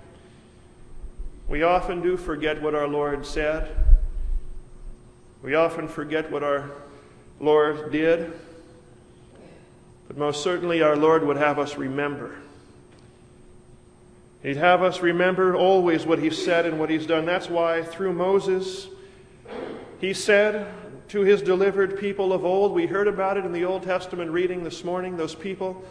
we 1.47 1.63
often 1.63 2.03
do 2.03 2.17
forget 2.17 2.61
what 2.61 2.75
our 2.75 2.89
Lord 2.89 3.25
said. 3.25 3.71
We 5.41 5.55
often 5.55 5.87
forget 5.87 6.33
what 6.33 6.43
our 6.43 6.69
Lord 7.39 7.93
did. 7.93 8.33
But 10.09 10.19
most 10.19 10.43
certainly, 10.43 10.83
our 10.83 10.97
Lord 10.97 11.25
would 11.25 11.37
have 11.37 11.61
us 11.61 11.77
remember. 11.77 12.35
He'd 14.43 14.57
have 14.57 14.83
us 14.83 15.01
remember 15.01 15.55
always 15.55 16.05
what 16.05 16.19
He 16.19 16.31
said 16.31 16.67
and 16.67 16.81
what 16.81 16.91
He's 16.91 17.07
done. 17.07 17.25
That's 17.25 17.49
why, 17.49 17.85
through 17.85 18.15
Moses, 18.15 18.89
he 20.01 20.15
said 20.15 20.67
to 21.09 21.21
his 21.21 21.43
delivered 21.43 21.99
people 21.99 22.33
of 22.33 22.45
old, 22.45 22.73
we 22.73 22.87
heard 22.87 23.09
about 23.09 23.37
it 23.37 23.45
in 23.45 23.53
the 23.53 23.65
Old 23.65 23.83
Testament 23.83 24.31
reading 24.31 24.65
this 24.65 24.85
morning, 24.85 25.17
those 25.17 25.35
people, 25.35 25.85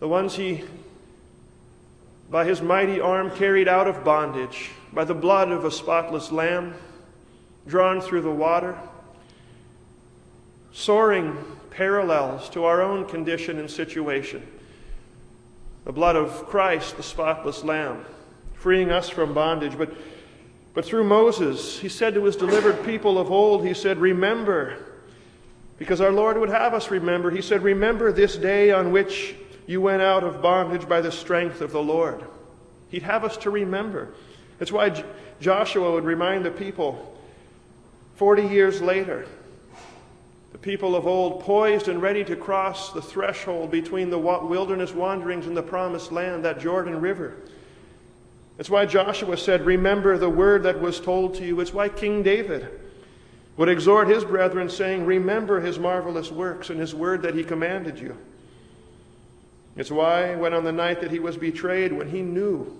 the 0.00 0.08
ones 0.08 0.34
he 0.34 0.64
by 2.30 2.46
his 2.46 2.62
mighty 2.62 2.98
arm 2.98 3.30
carried 3.30 3.68
out 3.68 3.86
of 3.86 4.04
bondage, 4.04 4.70
by 4.90 5.04
the 5.04 5.14
blood 5.14 5.50
of 5.50 5.66
a 5.66 5.70
spotless 5.70 6.32
lamb, 6.32 6.74
drawn 7.66 8.00
through 8.00 8.22
the 8.22 8.30
water, 8.30 8.76
soaring 10.72 11.36
parallels 11.68 12.48
to 12.48 12.64
our 12.64 12.80
own 12.80 13.04
condition 13.04 13.58
and 13.58 13.70
situation. 13.70 14.42
The 15.84 15.92
blood 15.92 16.16
of 16.16 16.46
Christ, 16.46 16.96
the 16.96 17.02
spotless 17.02 17.62
lamb, 17.64 18.02
freeing 18.54 18.90
us 18.90 19.10
from 19.10 19.34
bondage. 19.34 19.76
But, 19.76 19.92
but 20.74 20.84
through 20.84 21.04
Moses, 21.04 21.78
he 21.78 21.88
said 21.88 22.14
to 22.14 22.24
his 22.24 22.36
delivered 22.36 22.84
people 22.84 23.18
of 23.18 23.30
old, 23.30 23.64
he 23.64 23.74
said, 23.74 23.98
Remember, 23.98 24.78
because 25.78 26.00
our 26.00 26.12
Lord 26.12 26.38
would 26.38 26.48
have 26.48 26.72
us 26.72 26.90
remember. 26.90 27.30
He 27.30 27.42
said, 27.42 27.62
Remember 27.62 28.12
this 28.12 28.36
day 28.36 28.70
on 28.70 28.92
which 28.92 29.34
you 29.66 29.80
went 29.80 30.02
out 30.02 30.24
of 30.24 30.40
bondage 30.40 30.88
by 30.88 31.00
the 31.00 31.12
strength 31.12 31.60
of 31.60 31.72
the 31.72 31.82
Lord. 31.82 32.24
He'd 32.88 33.02
have 33.02 33.24
us 33.24 33.36
to 33.38 33.50
remember. 33.50 34.08
That's 34.58 34.72
why 34.72 34.90
J- 34.90 35.04
Joshua 35.40 35.92
would 35.92 36.04
remind 36.04 36.44
the 36.44 36.50
people 36.50 37.08
40 38.16 38.46
years 38.46 38.80
later, 38.80 39.26
the 40.52 40.58
people 40.58 40.94
of 40.94 41.06
old 41.06 41.42
poised 41.42 41.88
and 41.88 42.00
ready 42.00 42.24
to 42.24 42.36
cross 42.36 42.92
the 42.92 43.02
threshold 43.02 43.70
between 43.70 44.10
the 44.10 44.18
wilderness 44.18 44.92
wanderings 44.92 45.46
and 45.46 45.56
the 45.56 45.62
promised 45.62 46.12
land, 46.12 46.44
that 46.44 46.60
Jordan 46.60 47.00
River. 47.00 47.34
That's 48.62 48.70
why 48.70 48.86
Joshua 48.86 49.36
said, 49.36 49.66
Remember 49.66 50.16
the 50.16 50.30
word 50.30 50.62
that 50.62 50.80
was 50.80 51.00
told 51.00 51.34
to 51.34 51.44
you. 51.44 51.58
It's 51.58 51.74
why 51.74 51.88
King 51.88 52.22
David 52.22 52.68
would 53.56 53.68
exhort 53.68 54.06
his 54.06 54.24
brethren, 54.24 54.68
saying, 54.68 55.04
Remember 55.04 55.58
his 55.58 55.80
marvelous 55.80 56.30
works 56.30 56.70
and 56.70 56.78
his 56.78 56.94
word 56.94 57.22
that 57.22 57.34
he 57.34 57.42
commanded 57.42 57.98
you. 57.98 58.16
It's 59.74 59.90
why, 59.90 60.36
when 60.36 60.54
on 60.54 60.62
the 60.62 60.70
night 60.70 61.00
that 61.00 61.10
he 61.10 61.18
was 61.18 61.36
betrayed, 61.36 61.92
when 61.92 62.08
he 62.08 62.22
knew 62.22 62.72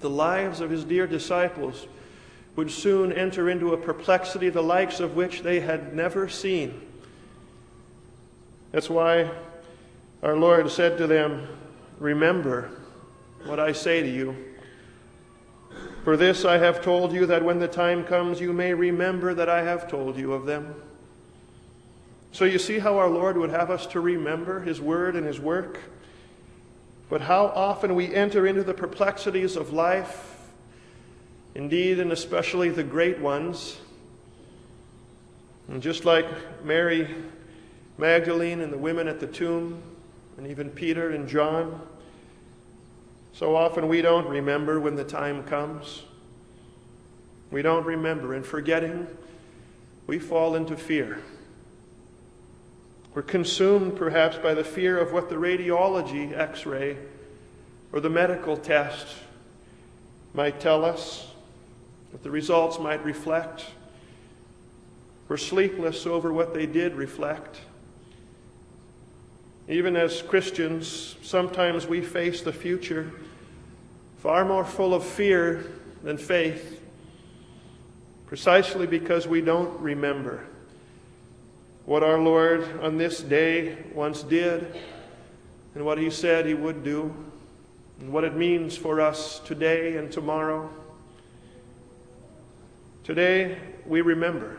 the 0.00 0.10
lives 0.10 0.58
of 0.58 0.70
his 0.70 0.82
dear 0.82 1.06
disciples 1.06 1.86
would 2.56 2.68
soon 2.68 3.12
enter 3.12 3.48
into 3.48 3.74
a 3.74 3.76
perplexity 3.76 4.48
the 4.48 4.60
likes 4.60 4.98
of 4.98 5.14
which 5.14 5.42
they 5.42 5.60
had 5.60 5.94
never 5.94 6.28
seen. 6.28 6.80
That's 8.72 8.90
why 8.90 9.30
our 10.20 10.34
Lord 10.34 10.68
said 10.68 10.98
to 10.98 11.06
them, 11.06 11.46
Remember 12.00 12.72
what 13.44 13.60
I 13.60 13.70
say 13.70 14.02
to 14.02 14.10
you. 14.10 14.34
For 16.04 16.18
this 16.18 16.44
I 16.44 16.58
have 16.58 16.82
told 16.82 17.14
you, 17.14 17.24
that 17.26 17.42
when 17.42 17.58
the 17.58 17.66
time 17.66 18.04
comes, 18.04 18.38
you 18.38 18.52
may 18.52 18.74
remember 18.74 19.32
that 19.32 19.48
I 19.48 19.62
have 19.62 19.88
told 19.88 20.18
you 20.18 20.34
of 20.34 20.44
them. 20.44 20.74
So 22.30 22.44
you 22.44 22.58
see 22.58 22.78
how 22.78 22.98
our 22.98 23.08
Lord 23.08 23.38
would 23.38 23.48
have 23.48 23.70
us 23.70 23.86
to 23.86 24.00
remember 24.00 24.60
His 24.60 24.82
word 24.82 25.16
and 25.16 25.26
His 25.26 25.40
work? 25.40 25.80
But 27.08 27.22
how 27.22 27.46
often 27.46 27.94
we 27.94 28.14
enter 28.14 28.46
into 28.46 28.62
the 28.62 28.74
perplexities 28.74 29.56
of 29.56 29.72
life, 29.72 30.36
indeed, 31.54 31.98
and 31.98 32.12
especially 32.12 32.68
the 32.68 32.84
great 32.84 33.18
ones. 33.18 33.78
And 35.68 35.80
just 35.80 36.04
like 36.04 36.26
Mary 36.64 37.14
Magdalene 37.96 38.60
and 38.60 38.70
the 38.70 38.78
women 38.78 39.08
at 39.08 39.20
the 39.20 39.26
tomb, 39.26 39.80
and 40.36 40.46
even 40.48 40.68
Peter 40.68 41.10
and 41.10 41.26
John, 41.26 41.80
so 43.34 43.56
often 43.56 43.88
we 43.88 44.00
don't 44.00 44.28
remember 44.28 44.80
when 44.80 44.94
the 44.94 45.04
time 45.04 45.42
comes. 45.42 46.04
We 47.50 47.62
don't 47.62 47.84
remember, 47.84 48.32
and 48.32 48.46
forgetting, 48.46 49.08
we 50.06 50.18
fall 50.18 50.54
into 50.54 50.76
fear. 50.76 51.18
We're 53.12 53.22
consumed 53.22 53.96
perhaps 53.96 54.38
by 54.38 54.54
the 54.54 54.64
fear 54.64 54.98
of 54.98 55.12
what 55.12 55.28
the 55.28 55.36
radiology 55.36 56.36
x 56.36 56.64
ray 56.64 56.96
or 57.92 58.00
the 58.00 58.10
medical 58.10 58.56
test 58.56 59.06
might 60.32 60.60
tell 60.60 60.84
us, 60.84 61.28
what 62.10 62.22
the 62.22 62.30
results 62.30 62.78
might 62.78 63.04
reflect. 63.04 63.66
We're 65.28 65.36
sleepless 65.36 66.06
over 66.06 66.32
what 66.32 66.54
they 66.54 66.66
did 66.66 66.94
reflect. 66.94 67.60
Even 69.68 69.96
as 69.96 70.20
Christians, 70.22 71.16
sometimes 71.22 71.86
we 71.86 72.00
face 72.00 72.42
the 72.42 72.52
future 72.52 73.10
far 74.18 74.44
more 74.44 74.64
full 74.64 74.94
of 74.94 75.04
fear 75.04 75.66
than 76.02 76.16
faith, 76.16 76.80
precisely 78.26 78.86
because 78.86 79.26
we 79.26 79.42
don't 79.42 79.78
remember 79.80 80.46
what 81.84 82.02
our 82.02 82.18
Lord 82.18 82.80
on 82.80 82.96
this 82.96 83.20
day 83.20 83.76
once 83.92 84.22
did 84.22 84.74
and 85.74 85.84
what 85.84 85.98
he 85.98 86.08
said 86.08 86.46
he 86.46 86.54
would 86.54 86.82
do 86.82 87.14
and 88.00 88.10
what 88.10 88.24
it 88.24 88.34
means 88.34 88.76
for 88.76 89.00
us 89.00 89.40
today 89.40 89.98
and 89.98 90.10
tomorrow. 90.10 90.70
Today, 93.02 93.58
we 93.86 94.00
remember. 94.00 94.56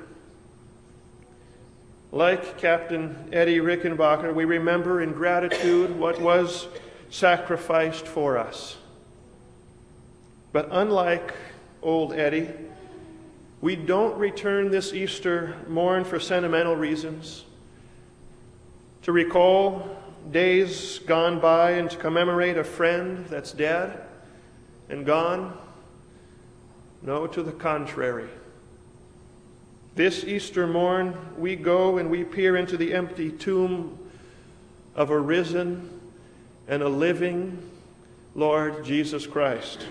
Like 2.15 2.57
Captain 2.57 3.27
Eddie 3.33 3.59
Rickenbacker, 3.59 4.33
we 4.33 4.45
remember 4.45 5.01
in 5.01 5.11
gratitude 5.11 5.99
what 5.99 6.21
was 6.21 6.69
sacrificed 7.09 8.07
for 8.07 8.37
us. 8.37 8.77
But 10.53 10.69
unlike 10.71 11.33
old 11.81 12.13
Eddie, 12.13 12.53
we 13.59 13.75
don't 13.75 14.17
return 14.17 14.71
this 14.71 14.93
Easter 14.93 15.57
morn 15.67 16.05
for 16.05 16.17
sentimental 16.17 16.77
reasons, 16.77 17.43
to 19.01 19.11
recall 19.11 19.97
days 20.31 20.99
gone 20.99 21.41
by 21.41 21.71
and 21.71 21.91
to 21.91 21.97
commemorate 21.97 22.57
a 22.57 22.63
friend 22.63 23.25
that's 23.25 23.51
dead 23.51 24.01
and 24.87 25.05
gone. 25.05 25.57
No, 27.01 27.27
to 27.27 27.43
the 27.43 27.51
contrary. 27.51 28.29
This 29.95 30.25
Easter 30.25 30.67
morn, 30.67 31.15
we 31.37 31.55
go 31.55 31.99
and 31.99 32.11
we 32.11 32.25
peer 32.25 32.57
into 32.57 32.75
the 32.75 32.93
empty 32.93 33.31
tomb 33.31 33.97
of 34.93 35.09
a 35.09 35.17
risen 35.17 35.89
and 36.67 36.83
a 36.83 36.89
living 36.89 37.57
Lord 38.35 38.83
Jesus 38.83 39.25
Christ. 39.25 39.87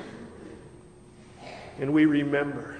And 1.81 1.95
we 1.95 2.05
remember. 2.05 2.77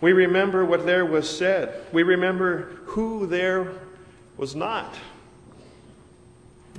We 0.00 0.12
remember 0.12 0.64
what 0.64 0.86
there 0.86 1.04
was 1.04 1.28
said. 1.28 1.84
We 1.92 2.04
remember 2.04 2.76
who 2.84 3.26
there 3.26 3.72
was 4.36 4.54
not. 4.54 4.94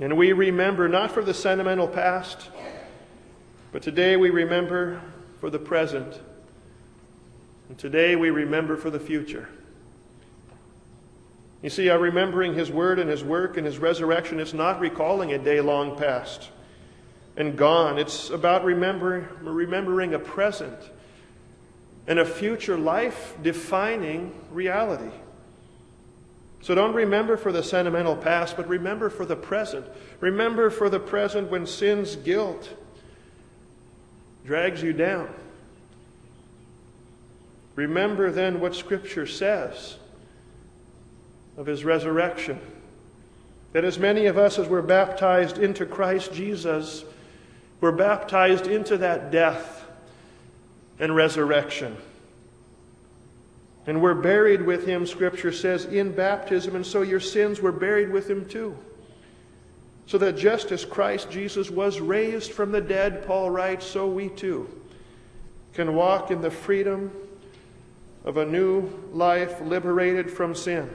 And 0.00 0.16
we 0.16 0.32
remember 0.32 0.88
not 0.88 1.12
for 1.12 1.22
the 1.22 1.34
sentimental 1.34 1.86
past, 1.86 2.48
but 3.70 3.82
today 3.82 4.16
we 4.16 4.30
remember 4.30 5.02
for 5.40 5.50
the 5.50 5.58
present. 5.58 6.18
And 7.70 7.78
today 7.78 8.16
we 8.16 8.30
remember 8.30 8.76
for 8.76 8.90
the 8.90 8.98
future. 8.98 9.48
You 11.62 11.70
see, 11.70 11.88
our 11.88 12.00
remembering 12.00 12.52
His 12.52 12.68
Word 12.68 12.98
and 12.98 13.08
His 13.08 13.22
work 13.22 13.56
and 13.56 13.64
His 13.64 13.78
resurrection 13.78 14.40
is 14.40 14.52
not 14.52 14.80
recalling 14.80 15.32
a 15.34 15.38
day 15.38 15.60
long 15.60 15.96
past 15.96 16.48
and 17.36 17.56
gone. 17.56 17.96
It's 17.96 18.28
about 18.30 18.64
remembering, 18.64 19.24
remembering 19.40 20.14
a 20.14 20.18
present 20.18 20.76
and 22.08 22.18
a 22.18 22.24
future 22.24 22.76
life 22.76 23.36
defining 23.40 24.34
reality. 24.50 25.14
So 26.62 26.74
don't 26.74 26.92
remember 26.92 27.36
for 27.36 27.52
the 27.52 27.62
sentimental 27.62 28.16
past, 28.16 28.56
but 28.56 28.66
remember 28.66 29.10
for 29.10 29.24
the 29.24 29.36
present. 29.36 29.86
Remember 30.18 30.70
for 30.70 30.90
the 30.90 30.98
present 30.98 31.52
when 31.52 31.66
sin's 31.66 32.16
guilt 32.16 32.68
drags 34.44 34.82
you 34.82 34.92
down. 34.92 35.32
Remember 37.80 38.30
then 38.30 38.60
what 38.60 38.74
Scripture 38.74 39.26
says 39.26 39.96
of 41.56 41.64
his 41.64 41.82
resurrection. 41.82 42.60
That 43.72 43.86
as 43.86 43.98
many 43.98 44.26
of 44.26 44.36
us 44.36 44.58
as 44.58 44.68
were 44.68 44.82
baptized 44.82 45.56
into 45.56 45.86
Christ 45.86 46.34
Jesus 46.34 47.04
were 47.80 47.92
baptized 47.92 48.66
into 48.66 48.98
that 48.98 49.30
death 49.30 49.82
and 50.98 51.16
resurrection. 51.16 51.96
And 53.86 54.02
we're 54.02 54.12
buried 54.12 54.60
with 54.60 54.86
him, 54.86 55.06
Scripture 55.06 55.50
says, 55.50 55.86
in 55.86 56.12
baptism, 56.12 56.76
and 56.76 56.84
so 56.84 57.00
your 57.00 57.18
sins 57.18 57.62
were 57.62 57.72
buried 57.72 58.10
with 58.10 58.28
him 58.28 58.46
too. 58.46 58.76
So 60.04 60.18
that 60.18 60.36
just 60.36 60.70
as 60.70 60.84
Christ 60.84 61.30
Jesus 61.30 61.70
was 61.70 61.98
raised 61.98 62.52
from 62.52 62.72
the 62.72 62.82
dead, 62.82 63.26
Paul 63.26 63.48
writes, 63.48 63.86
so 63.86 64.06
we 64.06 64.28
too 64.28 64.68
can 65.72 65.94
walk 65.94 66.30
in 66.30 66.42
the 66.42 66.50
freedom 66.50 67.10
of 68.24 68.36
a 68.36 68.44
new 68.44 68.88
life 69.12 69.60
liberated 69.60 70.30
from 70.30 70.54
sin. 70.54 70.90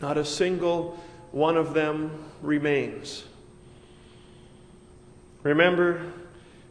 Not 0.00 0.18
a 0.18 0.24
single 0.24 0.98
one 1.30 1.56
of 1.56 1.74
them 1.74 2.10
remains. 2.42 3.24
Remember 5.42 6.12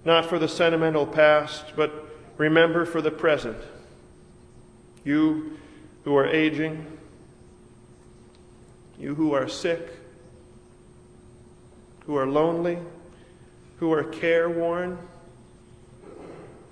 not 0.04 0.26
for 0.26 0.40
the 0.40 0.48
sentimental 0.48 1.06
past, 1.06 1.66
but 1.76 2.08
remember 2.38 2.86
for 2.86 3.02
the 3.02 3.12
present. 3.12 3.58
You 5.04 5.58
who 6.04 6.16
are 6.16 6.28
aging, 6.28 6.86
you 9.00 9.16
who 9.16 9.34
are 9.34 9.48
sick, 9.48 9.82
who 12.06 12.16
are 12.16 12.28
lonely, 12.28 12.78
who 13.78 13.92
are 13.94 14.04
careworn, 14.04 14.98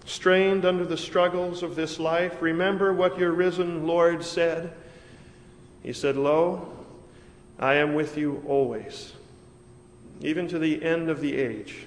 strained 0.10 0.66
under 0.66 0.84
the 0.84 0.98
struggles 0.98 1.62
of 1.62 1.76
this 1.76 2.00
life, 2.00 2.42
remember 2.42 2.92
what 2.94 3.20
your 3.20 3.32
risen 3.32 3.86
Lord 3.86 4.24
said. 4.24 4.74
He 5.84 5.94
said, 5.94 6.18
Lo, 6.18 6.68
I 7.60 7.76
am 7.76 7.94
with 7.94 8.18
you 8.18 8.44
always, 8.48 9.14
even 10.22 10.48
to 10.48 10.58
the 10.58 10.84
end 10.84 11.10
of 11.10 11.22
the 11.22 11.36
age. 11.36 11.86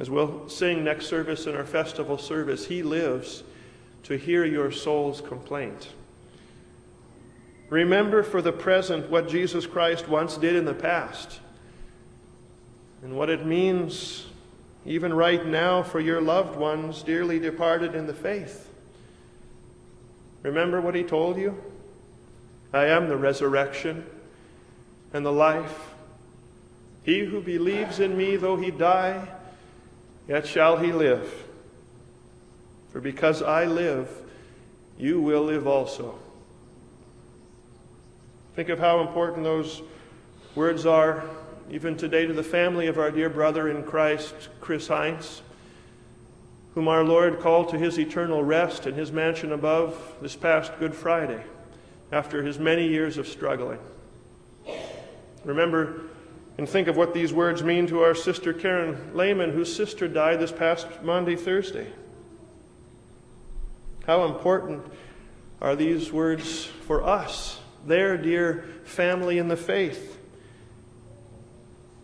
As 0.00 0.10
we'll 0.10 0.48
sing 0.48 0.82
next 0.82 1.06
service 1.06 1.46
in 1.46 1.54
our 1.54 1.64
festival 1.64 2.18
service, 2.18 2.66
He 2.66 2.82
lives 2.82 3.44
to 4.04 4.16
hear 4.16 4.44
your 4.44 4.72
soul's 4.72 5.20
complaint. 5.20 5.90
Remember 7.68 8.24
for 8.24 8.42
the 8.42 8.52
present 8.52 9.08
what 9.08 9.28
Jesus 9.28 9.66
Christ 9.66 10.08
once 10.08 10.36
did 10.36 10.56
in 10.56 10.64
the 10.64 10.74
past 10.74 11.38
and 13.02 13.16
what 13.16 13.30
it 13.30 13.46
means 13.46 14.26
even 14.86 15.12
right 15.12 15.44
now 15.44 15.82
for 15.82 16.00
your 16.00 16.20
loved 16.20 16.56
ones 16.56 17.02
dearly 17.02 17.38
departed 17.38 17.94
in 17.94 18.06
the 18.06 18.14
faith. 18.14 18.68
Remember 20.42 20.80
what 20.80 20.94
he 20.94 21.02
told 21.02 21.36
you? 21.36 21.62
I 22.72 22.86
am 22.86 23.08
the 23.08 23.16
resurrection 23.16 24.06
and 25.12 25.24
the 25.26 25.32
life. 25.32 25.90
He 27.02 27.24
who 27.24 27.40
believes 27.40 28.00
in 28.00 28.16
me, 28.16 28.36
though 28.36 28.56
he 28.56 28.70
die, 28.70 29.26
yet 30.28 30.46
shall 30.46 30.78
he 30.78 30.92
live. 30.92 31.46
For 32.92 33.00
because 33.00 33.42
I 33.42 33.66
live, 33.66 34.08
you 34.98 35.20
will 35.20 35.42
live 35.42 35.66
also. 35.66 36.18
Think 38.54 38.68
of 38.68 38.78
how 38.78 39.00
important 39.00 39.44
those 39.44 39.82
words 40.54 40.86
are 40.86 41.24
even 41.70 41.96
today 41.96 42.26
to 42.26 42.32
the 42.32 42.42
family 42.42 42.88
of 42.88 42.98
our 42.98 43.12
dear 43.12 43.30
brother 43.30 43.68
in 43.68 43.84
Christ, 43.84 44.34
Chris 44.60 44.88
Heinz, 44.88 45.40
whom 46.74 46.88
our 46.88 47.04
Lord 47.04 47.38
called 47.38 47.68
to 47.68 47.78
his 47.78 47.98
eternal 47.98 48.42
rest 48.42 48.88
in 48.88 48.94
his 48.94 49.12
mansion 49.12 49.52
above 49.52 50.16
this 50.20 50.34
past 50.34 50.72
Good 50.80 50.94
Friday 50.94 51.42
after 52.10 52.42
his 52.42 52.58
many 52.58 52.88
years 52.88 53.18
of 53.18 53.28
struggling. 53.28 53.78
Remember 55.44 56.02
and 56.58 56.68
think 56.68 56.88
of 56.88 56.96
what 56.96 57.14
these 57.14 57.32
words 57.32 57.62
mean 57.62 57.86
to 57.86 58.00
our 58.00 58.14
sister 58.14 58.52
Karen 58.52 59.12
Lehman, 59.14 59.50
whose 59.50 59.74
sister 59.74 60.08
died 60.08 60.40
this 60.40 60.52
past 60.52 60.88
Monday, 61.02 61.36
Thursday. 61.36 61.86
How 64.06 64.24
important 64.24 64.84
are 65.60 65.76
these 65.76 66.12
words 66.12 66.64
for 66.64 67.04
us, 67.04 67.60
their 67.86 68.16
dear 68.16 68.64
family 68.84 69.38
in 69.38 69.46
the 69.46 69.56
faith? 69.56 70.19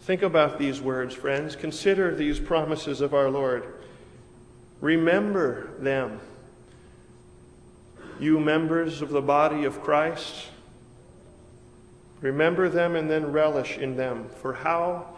Think 0.06 0.22
about 0.22 0.60
these 0.60 0.80
words, 0.80 1.16
friends. 1.16 1.56
Consider 1.56 2.14
these 2.14 2.38
promises 2.38 3.00
of 3.00 3.12
our 3.12 3.28
Lord. 3.28 3.66
Remember 4.80 5.70
them. 5.80 6.20
You 8.20 8.38
members 8.38 9.02
of 9.02 9.08
the 9.08 9.20
body 9.20 9.64
of 9.64 9.82
Christ, 9.82 10.46
remember 12.20 12.68
them 12.68 12.94
and 12.94 13.10
then 13.10 13.32
relish 13.32 13.78
in 13.78 13.96
them. 13.96 14.28
For 14.40 14.52
how 14.52 15.16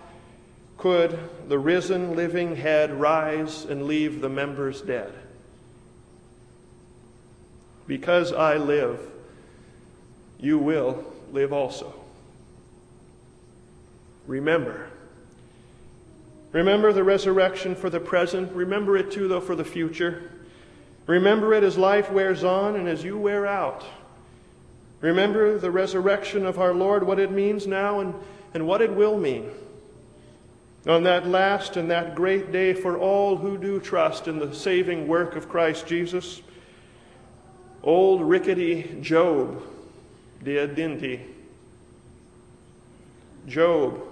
could 0.79 1.19
the 1.49 1.59
risen, 1.59 2.17
living 2.17 2.57
head 2.57 2.99
rise 2.99 3.67
and 3.67 3.83
leave 3.83 4.23
the 4.23 4.31
members 4.31 4.81
dead? 4.81 5.13
Because 7.87 8.33
I 8.33 8.57
live, 8.57 9.01
you 10.41 10.57
will 10.57 11.05
live 11.31 11.53
also. 11.53 11.98
Remember. 14.29 14.91
Remember 16.53 16.93
the 16.93 17.03
resurrection 17.03 17.75
for 17.75 17.91
the 17.91 17.99
present. 17.99 18.53
Remember 18.53 18.97
it 18.97 19.11
too, 19.11 19.27
though, 19.27 19.41
for 19.41 19.57
the 19.57 19.65
future. 19.65 20.31
Remember 21.07 21.55
it 21.55 21.65
as 21.65 21.79
life 21.79 22.11
wears 22.13 22.45
on 22.45 22.77
and 22.77 22.87
as 22.87 23.03
you 23.03 23.19
wear 23.19 23.47
out. 23.47 23.85
Remember 25.01 25.59
the 25.59 25.71
resurrection 25.71 26.45
of 26.45 26.59
our 26.59 26.75
Lord, 26.75 27.07
what 27.07 27.19
it 27.19 27.31
means 27.31 27.67
now 27.67 28.01
and, 28.01 28.15
and 28.53 28.67
what 28.67 28.83
it 28.83 28.93
will 28.93 29.19
mean. 29.19 29.51
On 30.87 31.05
that 31.05 31.27
last 31.27 31.77
and 31.77 31.91
that 31.91 32.15
great 32.15 32.53
day 32.53 32.75
for 32.75 32.99
all 32.99 33.37
who 33.37 33.57
do 33.57 33.81
trust 33.81 34.29
in 34.29 34.39
the 34.39 34.55
saving 34.55 35.09
work 35.09 35.37
of 35.37 35.49
Christ 35.49 35.87
Jesus, 35.87 36.43
old 37.83 38.23
rickety 38.23 38.99
Job 39.01 39.63
did, 40.43 40.75
didn't 40.75 41.01
he? 41.01 41.21
Job 43.47 44.08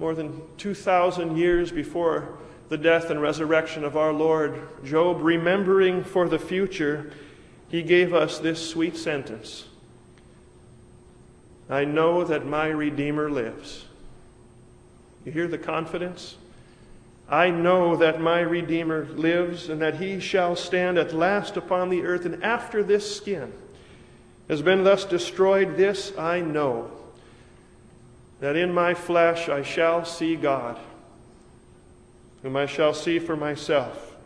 more 0.00 0.14
than 0.14 0.40
2,000 0.56 1.36
years 1.36 1.70
before 1.70 2.38
the 2.70 2.78
death 2.78 3.10
and 3.10 3.20
resurrection 3.20 3.84
of 3.84 3.98
our 3.98 4.14
Lord, 4.14 4.58
Job, 4.82 5.18
remembering 5.20 6.02
for 6.02 6.26
the 6.26 6.38
future, 6.38 7.12
he 7.68 7.82
gave 7.82 8.14
us 8.14 8.38
this 8.38 8.68
sweet 8.68 8.96
sentence 8.96 9.66
I 11.68 11.84
know 11.84 12.24
that 12.24 12.46
my 12.46 12.66
Redeemer 12.66 13.30
lives. 13.30 13.84
You 15.24 15.30
hear 15.30 15.46
the 15.46 15.58
confidence? 15.58 16.36
I 17.28 17.50
know 17.50 17.94
that 17.94 18.20
my 18.20 18.40
Redeemer 18.40 19.04
lives 19.04 19.68
and 19.68 19.80
that 19.80 20.00
he 20.00 20.18
shall 20.18 20.56
stand 20.56 20.98
at 20.98 21.12
last 21.12 21.56
upon 21.56 21.90
the 21.90 22.02
earth, 22.02 22.24
and 22.24 22.42
after 22.42 22.82
this 22.82 23.14
skin 23.14 23.52
has 24.48 24.62
been 24.62 24.82
thus 24.82 25.04
destroyed, 25.04 25.76
this 25.76 26.16
I 26.18 26.40
know 26.40 26.90
that 28.40 28.56
in 28.56 28.72
my 28.72 28.94
flesh 28.94 29.48
I 29.48 29.62
shall 29.62 30.04
see 30.04 30.34
God, 30.34 30.78
whom 32.42 32.56
I 32.56 32.66
shall 32.66 32.94
see 32.94 33.18
for 33.18 33.36
myself. 33.36 34.16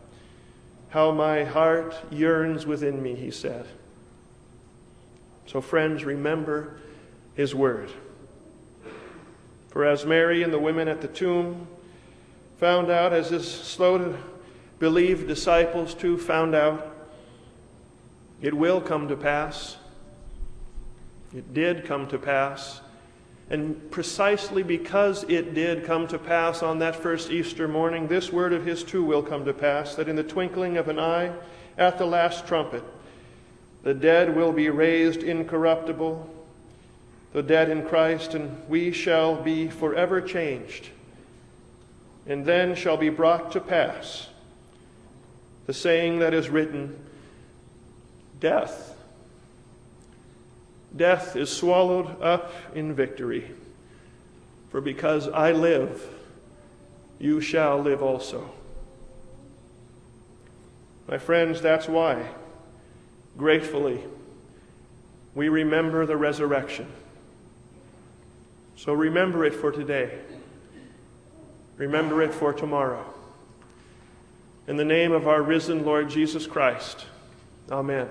How 0.89 1.11
my 1.11 1.43
heart 1.43 1.93
yearns 2.09 2.65
within 2.65 3.03
me, 3.03 3.15
he 3.15 3.29
said. 3.29 3.65
So, 5.45 5.59
friends, 5.59 6.05
remember 6.05 6.77
his 7.35 7.53
word. 7.53 7.91
For 9.69 9.83
as 9.83 10.05
Mary 10.05 10.41
and 10.41 10.53
the 10.53 10.59
women 10.59 10.87
at 10.87 11.01
the 11.01 11.09
tomb 11.09 11.67
found 12.57 12.89
out, 12.89 13.11
as 13.11 13.29
his 13.29 13.49
slow 13.51 13.97
to 13.97 14.17
believe 14.79 15.27
disciples 15.27 15.93
too 15.93 16.17
found 16.17 16.55
out, 16.55 16.93
it 18.41 18.53
will 18.53 18.79
come 18.79 19.09
to 19.09 19.17
pass. 19.17 19.75
It 21.35 21.53
did 21.53 21.83
come 21.83 22.07
to 22.07 22.17
pass 22.17 22.79
and 23.49 23.91
precisely 23.91 24.63
because 24.63 25.23
it 25.25 25.53
did 25.53 25.85
come 25.85 26.07
to 26.07 26.17
pass 26.17 26.63
on 26.63 26.79
that 26.79 26.95
first 26.95 27.29
Easter 27.29 27.67
morning, 27.67 28.07
this 28.07 28.31
word 28.31 28.53
of 28.53 28.65
his 28.65 28.83
too 28.83 29.03
will 29.03 29.21
come 29.21 29.45
to 29.45 29.53
pass 29.53 29.95
that 29.95 30.09
in 30.09 30.15
the 30.15 30.23
twinkling 30.23 30.77
of 30.77 30.87
an 30.87 30.99
eye, 30.99 31.31
at 31.77 31.97
the 31.97 32.05
last 32.05 32.47
trumpet, 32.47 32.83
the 33.83 33.93
dead 33.93 34.35
will 34.35 34.51
be 34.51 34.69
raised 34.69 35.21
incorruptible, 35.21 36.27
the 37.33 37.43
dead 37.43 37.69
in 37.69 37.85
Christ, 37.85 38.33
and 38.33 38.67
we 38.67 38.91
shall 38.91 39.35
be 39.35 39.67
forever 39.67 40.21
changed. 40.21 40.89
And 42.25 42.45
then 42.45 42.73
shall 42.73 42.97
be 42.97 43.09
brought 43.09 43.51
to 43.51 43.59
pass 43.59 44.27
the 45.67 45.73
saying 45.73 46.19
that 46.19 46.33
is 46.33 46.49
written 46.49 46.99
Death 48.39 48.94
Death 50.95 51.35
is 51.35 51.49
swallowed 51.49 52.21
up 52.21 52.53
in 52.73 52.93
victory. 52.93 53.51
For 54.69 54.81
because 54.81 55.27
I 55.27 55.51
live, 55.51 56.01
you 57.19 57.41
shall 57.41 57.79
live 57.79 58.01
also. 58.01 58.51
My 61.07 61.17
friends, 61.17 61.61
that's 61.61 61.87
why, 61.87 62.25
gratefully, 63.37 64.03
we 65.33 65.49
remember 65.49 66.05
the 66.05 66.17
resurrection. 66.17 66.87
So 68.77 68.93
remember 68.93 69.45
it 69.45 69.53
for 69.53 69.71
today. 69.71 70.19
Remember 71.77 72.21
it 72.21 72.33
for 72.33 72.53
tomorrow. 72.53 73.05
In 74.67 74.77
the 74.77 74.85
name 74.85 75.11
of 75.11 75.27
our 75.27 75.41
risen 75.41 75.85
Lord 75.85 76.09
Jesus 76.09 76.47
Christ, 76.47 77.05
Amen. 77.69 78.09